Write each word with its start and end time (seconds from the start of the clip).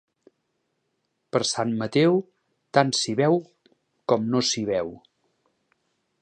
Per 1.35 1.41
Sant 1.49 1.73
Mateu, 1.81 2.17
tant 2.79 2.91
s'hi 3.01 3.15
veu 3.21 3.37
com 4.13 4.27
no 4.33 4.43
s'hi 4.49 4.65
veu. 4.73 4.91